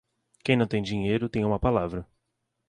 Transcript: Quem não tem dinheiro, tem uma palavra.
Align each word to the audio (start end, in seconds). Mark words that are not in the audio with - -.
Quem 0.43 0.55
não 0.57 0.65
tem 0.65 0.81
dinheiro, 0.81 1.29
tem 1.29 1.45
uma 1.45 1.59
palavra. 1.59 2.07